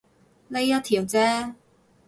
[0.47, 1.53] 呢一條啫